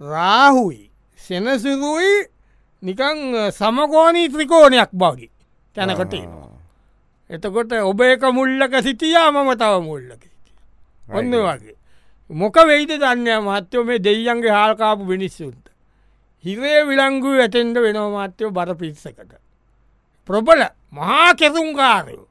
රාහුයි 0.00 0.90
සෙනසිරුයි 1.18 2.12
නිකං 2.82 3.18
සමකෝනී 3.50 4.28
ත්‍රිකෝණයක් 4.28 4.90
බවගේ 4.92 5.30
තැනකට. 5.76 6.14
එතකොට 7.30 7.72
ඔබ 7.82 8.00
එක 8.00 8.22
මුල්ලක 8.32 8.74
සිටියා 8.82 9.32
මම 9.32 9.50
තව 9.56 9.74
මුල්ලක 9.82 10.22
ඔන්න 11.08 11.32
වගේ. 11.46 11.76
මොක 12.30 12.56
වෙයිද 12.66 12.90
දන්න 13.00 13.42
මහත්තයෝ 13.42 13.84
මේ 13.84 13.98
දෙයියන්ගේ 13.98 14.50
හාල්කාපු 14.50 15.04
මිනිස්සුන්ට 15.04 15.66
හිරේ 16.44 16.80
විලංගු 16.84 17.30
ඇතෙන්ට 17.36 17.76
වෙනව 17.78 18.06
මාත්‍යයෝ 18.12 18.50
බර 18.50 18.74
පිස්සකට 18.76 19.32
ප්‍රබල 20.28 20.62
මහා 20.92 21.30
කෙසුම්කාරයෝ 21.34 22.26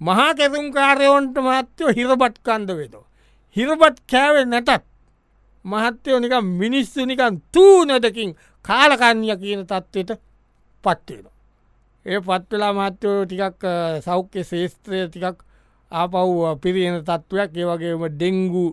මහා 0.00 0.34
කෙසුම්කාරයෝන්ට 0.34 1.36
මාත්‍යයෝ 1.40 1.92
හිරබට් 1.92 2.36
කන්ද 2.44 2.70
වෙතෝ 2.76 3.04
හිරබට් 3.56 3.98
කෑවේ 4.10 4.44
නැතත් 4.46 4.84
මහත්තයෝ 5.64 6.18
නික 6.20 6.34
මිනිස්සු 6.54 7.06
නිකන් 7.06 7.40
තූනටකින් 7.52 8.30
කාලකන්ය 8.64 9.36
කියන 9.36 9.62
තත්ත්වයට 9.66 10.10
පත්වෙන. 10.84 11.26
ඒ 12.06 12.20
පත්වෙලා 12.20 12.72
මහත්තයෝ 12.72 13.24
ටිකක් 13.24 13.64
අ, 13.64 13.74
සෞඛ්‍ය 14.00 14.44
ශේස්ත්‍රය 14.44 15.08
ටිකක් 15.08 15.38
ආපව් 15.92 16.14
පිරියෙන 16.62 17.02
තත්ත්වයක් 17.02 17.50
ඒවගේම 17.56 18.04
ඩෙංගු 18.10 18.64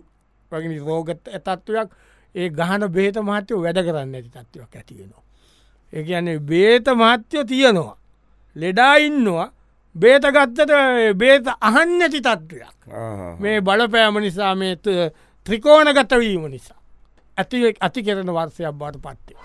වගනි 0.52 0.78
රෝගත 0.78 1.20
තත්ත්වයක් 1.36 1.88
ඒ 2.34 2.48
ගහන 2.50 2.82
බේත 2.90 3.16
මහත්තයෝ 3.18 3.60
වැඩ 3.62 3.78
කරන්න 3.78 4.14
ඇති 4.14 4.30
තත්ත්වයක් 4.30 4.76
ඇතිවෙනවා. 4.76 5.22
ඒ 5.92 6.02
කියන්නේ 6.02 6.38
බේත 6.40 6.86
මහත්‍යයෝ 6.94 7.44
තියනවා. 7.44 7.96
ලෙඩා 8.56 8.94
ඉන්නවා 8.98 9.52
බේත 9.94 10.24
ගත්තට 10.28 10.72
බේත 11.16 11.46
අහන්න 11.60 12.02
ඇති 12.02 12.20
තත්ත්වයක්. 12.20 12.76
මේ 13.40 13.60
බලපෑම 13.60 14.18
නිසා 14.20 14.54
මේ 14.54 14.76
ත- 14.76 15.12
ත්‍රිකෝණ 15.46 15.94
ගතවීම 15.94 16.48
නිසා. 16.50 16.78
ඇති 17.36 17.74
අති 17.80 18.02
කෙරෙන 18.02 18.26
වර්සයක් 18.28 18.74
බාට 18.74 18.96
පත්තේ. 18.98 19.36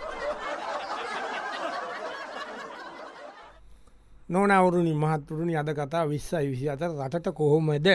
නොනවරුණි 4.29 4.93
මහත්තුරුණි 4.93 5.55
අද 5.57 5.69
කතා 5.73 6.05
විස්සයි 6.05 6.47
විසි 6.49 6.69
අතර 6.69 6.91
රටට 6.99 7.33
කොහොමද 7.33 7.87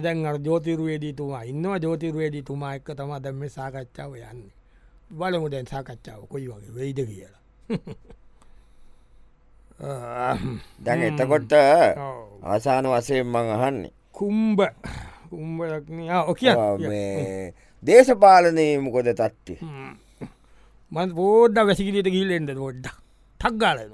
දැන් 0.00 0.26
අර 0.26 0.36
ජෝතිරුවේදීතුමා 0.40 1.42
ඉන්නවා. 1.44 1.78
ජෝතිරුවේදී 1.78 2.42
තුමා 2.42 2.74
එක්ක 2.74 2.88
තම 2.96 3.12
දැම්ම 3.22 3.42
සාකච්ඡාව 3.50 4.12
යන්නේ. 4.14 4.52
බලමු 5.10 5.48
දැන් 5.48 5.66
සාකච්ඡාව 5.66 6.26
කොයි 6.28 6.48
වගේ 6.48 6.74
වෙයිද 6.74 6.98
කියලා. 7.06 7.40
දැන් 10.84 11.02
එතකොට. 11.02 11.52
ආසාන 12.44 12.86
වසයෙන් 12.86 13.26
මං 13.26 13.48
අහන්නේ. 13.50 13.92
ඕකිය 16.28 16.50
ආ, 16.50 16.76
මේ 16.78 17.54
දේශපාලනය 17.82 18.66
මොකොද 18.78 19.08
තත්ති 19.12 19.54
මන් 20.92 21.14
පෝඩ්ඩ 21.14 21.58
වැසිකිලට 21.66 22.08
ගිල්ලෙන්ද 22.10 22.50
ොඩ්ඩ 22.58 22.86
ටක්ගාලන 23.40 23.92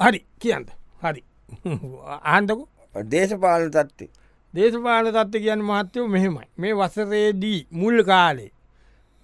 හරි 0.00 0.20
කියන්ද 0.38 0.68
හරි. 1.02 1.22
ආන්දකු 2.32 2.64
දේශපාලන 2.94 3.70
තත්ති 3.70 4.06
දේශපාල 4.54 5.06
තත්ව 5.08 5.42
කියන්න 5.42 5.62
මහත්තයෝ 5.62 6.08
මෙහෙමයි 6.08 6.46
මේ 6.58 6.74
වසරේදී 6.74 7.60
මුල් 7.72 7.98
කාලේ 8.04 8.50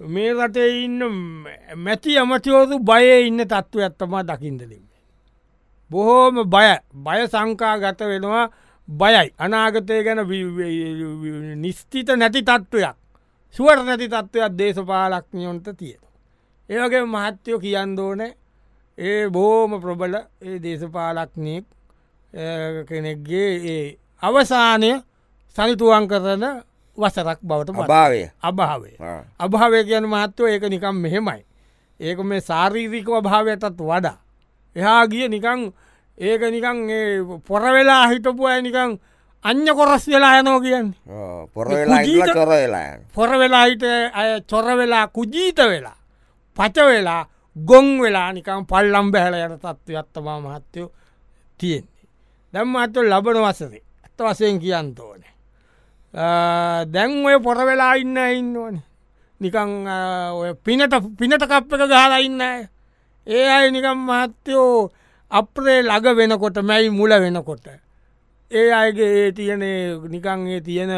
මේ 0.01 0.33
රටේ 0.35 0.69
ඉන්න 0.85 1.01
මැති 1.77 2.19
ඇමතිවෝතු 2.19 2.79
බයේ 2.81 3.21
ඉන්න 3.21 3.41
තත්ත්ව 3.43 3.81
ඇත්තමා 3.81 4.23
දකිින්දලින්. 4.23 4.85
බොහෝම 5.91 6.35
බය 6.45 6.69
බය 6.97 7.21
සංකා 7.27 7.75
ගත 7.79 8.01
වෙනවා 8.03 8.47
බයයි 8.89 9.29
අනාගතය 9.39 10.03
ගැන 10.05 10.21
වි- 10.29 10.55
වි- 10.57 11.57
නිස්තිත 11.57 12.09
නැති 12.17 12.43
තත්ත්වයක් 12.43 12.97
සුවර 13.55 13.79
නැති 13.85 14.09
තත්ත්වයක් 14.09 14.53
දේශපාලක්ඥයොන්ට 14.59 15.69
තියෙන. 15.79 16.03
ඒවගේ 16.69 17.05
මහත්තයෝ 17.07 17.59
කියන්න 17.59 17.99
ඕන 18.01 18.21
ඒ 18.99 19.29
බෝම 19.29 19.81
ප්‍රබල 19.81 20.15
ඒ 20.43 20.59
දේශපාලක්නයෙක් 20.59 21.65
කෙනෙක්ගේ 22.89 23.51
ඒ 23.67 23.99
අවසානය 24.23 24.91
සනිතුවන් 25.57 26.05
කරන 26.09 26.45
වසරක් 26.99 27.39
බවට 27.43 27.71
පත්. 27.73 27.81
අභාවය 28.43 28.93
අභාවය. 29.39 29.85
කියන 29.85 30.05
මහත්තව 30.07 30.47
ඒක 30.47 30.65
නිකම් 30.65 30.97
මෙහෙමයි. 30.97 31.43
ඒක 32.01 32.19
මේ 32.21 32.41
සාරීරිකව 32.41 33.21
භාවයටත් 33.23 33.81
වඩා. 33.81 34.17
එහා 34.77 35.07
ගිය 35.07 35.29
නිකං 35.29 35.61
ඒක 36.19 36.41
නිකං 36.47 36.79
පොරවෙලා 37.41 38.09
හිටපු 38.09 38.43
අය 38.47 38.63
නිකං 38.63 38.99
අන්‍ය 39.45 39.71
කොරස් 39.75 40.05
වෙලා 40.09 40.39
යනෝ 40.41 40.61
කියන්නේ. 40.61 40.99
ආ, 41.11 41.47
පොර 41.47 41.69
වෙලා 41.69 42.01
ඉඳලා 42.01 42.27
කුජීත- 42.27 42.35
චොර 42.35 42.49
වෙලා 42.49 42.87
යන. 42.95 43.01
පොර 43.15 43.31
වෙලා 43.31 43.65
හිට 43.67 43.83
අය 44.13 44.41
චොර 44.43 44.65
වෙලා 44.77 45.07
කුජීත 45.09 45.59
වෙලා. 45.59 45.97
පච 46.57 46.77
වෙලා 46.83 47.23
ගොං 47.57 47.89
වෙලා 48.01 48.33
නිකම් 48.33 48.67
පල්ලම් 48.67 49.07
බැහල 49.13 49.35
යට 49.37 49.61
තත්ව 49.61 49.97
අත්තමා 49.97 50.41
මහත්තයෝ 50.41 50.91
තියෙන්නේ. 51.59 52.05
දැම් 52.55 52.77
අත්ව 52.77 53.03
ලබන 53.03 53.39
වසරේ 53.45 53.83
ඇත්ත 54.05 54.21
වසයෙන් 54.21 54.59
කියන්න 54.59 54.95
ඕනේ. 55.01 55.33
දැන් 56.17 57.25
ඔය 57.27 57.39
පොර 57.45 57.59
වෙලා 57.69 57.95
ඉන්න 58.01 58.17
ඉන්න 58.17 58.57
ඕන 58.57 58.77
නිකං 59.41 59.73
ආ, 59.87 60.33
ඔය 60.33 60.55
පිනට 60.65 60.95
පිනට 61.19 61.45
කප් 61.45 61.73
එක 61.75 61.89
ගහලා 61.91 62.21
ඉන්න 62.25 62.41
අය. 62.41 62.69
ඒ 63.27 63.49
අය 63.49 63.71
නිකම් 63.71 63.99
මහත්තයෝ 64.09 64.91
අප්‍රේ 65.31 65.83
ලග 65.83 66.17
වෙනකොට 66.17 66.57
මැයි 66.63 66.91
මුල 66.91 67.11
වෙනකොට. 67.11 67.67
ඒ 68.51 68.71
අයගේ 68.73 69.13
ඒ 69.19 69.33
තියෙන 69.33 69.63
ඒ 69.63 69.99
නිකං 70.09 70.47
ඒ 70.49 70.61
තියෙන 70.61 70.91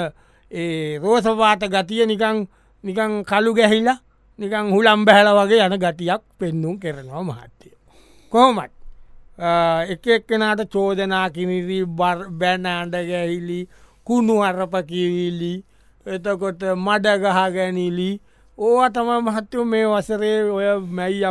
ඒ 0.51 0.99
රෝසවාත 0.99 1.67
ගතිය 1.67 2.07
නිකං 2.07 2.47
නිකං 2.85 3.25
කළු 3.25 3.55
ගැහිලා 3.55 3.99
නිකං 4.39 4.71
හුලම් 4.71 5.05
බැහල 5.05 5.35
වගේ 5.35 5.67
යන 5.67 5.79
ගටියක් 5.83 6.23
පෙන්නුම් 6.39 6.79
කරනවා 6.79 7.23
මහත්තය. 7.23 7.75
කොහොමත් 8.33 8.71
එක 9.93 10.07
එක්කෙනට 10.07 10.63
චෝදනා 10.71 11.31
කිනිරී 11.31 11.85
බැනෑන්ඩ 12.39 12.95
ගැහිලි 13.11 13.61
කුණු 14.09 14.35
අරපකිවිලි 14.43 15.55
එතකොට 16.07 16.63
මඩගහ 16.77 17.39
ගැනිලි 17.55 18.11
ඕවා 18.59 18.91
තම 18.91 19.11
මහත්තයෝ 19.25 19.65
මේ 19.65 19.87
වසරේ 19.87 20.39
ඔය 20.51 20.69
මැයි 20.91 21.25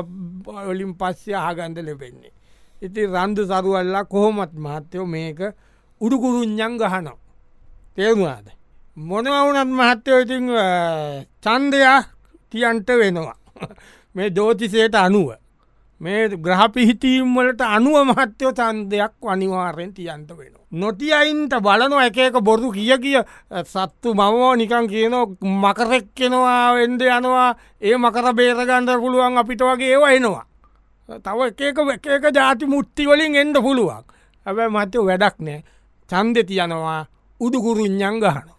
ඔලින් 0.63 0.93
පස්්‍ය 0.95 1.31
ආගන්ද 1.35 1.77
ලෙපෙන්නේ. 1.79 2.33
ඉති 2.81 3.01
රන්දු 3.05 3.41
සරුවල්ලා 3.45 4.05
කොහොමත් 4.05 4.53
මහත්තයෝ 4.55 5.05
මේක 5.05 5.39
උඩුකුරුන්ඥන් 6.01 6.77
ගහනවා. 6.77 7.17
තේරුවාද. 7.95 8.47
මොනවුනත් 8.97 9.71
මහත්තයෝ 9.71 10.19
ඉතින් 10.19 10.45
චන්දයා 11.43 11.99
තියන්ට 12.51 12.89
වෙනවා. 12.89 13.37
මේ 14.15 14.29
දෝතිසයට 14.29 14.95
අනුව. 14.95 15.29
මේ 16.01 16.29
ග්‍රහපිහිතීම් 16.37 17.35
වලට 17.35 17.61
අනුව 17.67 17.97
මහත්‍යයෝ 18.05 18.53
චන්දයක් 18.53 19.13
අනිවාරයෙන් 19.25 19.93
තියන්ට 19.93 20.29
වෙන. 20.37 20.53
නොතියයින්ට 20.71 21.53
බලන 21.59 21.93
එක 22.01 22.17
එක 22.17 22.37
බොරු 22.41 22.71
කිය 22.71 22.93
කිය 22.97 23.21
සත්තු 23.65 24.13
මවෝ 24.13 24.55
නිකන් 24.55 24.87
කියන 24.87 25.15
මකරෙක්කෙනවා 25.63 26.75
වෙන්ඩ 26.75 27.01
යනවා 27.01 27.49
ඒ 27.81 27.97
මකර 27.97 28.27
බේරගන්ඩ 28.33 28.89
පුළුවන් 29.01 29.37
අපිට 29.37 29.61
වගේ 29.61 29.89
ඒවා 29.89 30.11
එනවා. 30.11 30.45
තව 31.25 31.39
එක 31.47 31.61
එක 31.61 32.05
එක 32.07 32.25
ජාති 32.35 32.65
මුත්තිවලින් 32.65 33.35
එන්ඩ 33.35 33.57
පුළුවන්. 33.57 34.03
හැබැ 34.45 34.69
මතය 34.69 34.97
වැඩක් 34.99 35.37
නෑ 35.39 35.63
චන්ද 36.09 36.45
තියනවා 36.45 37.01
උදුකුරුන්ඥන් 37.41 38.21
ගහන. 38.21 38.56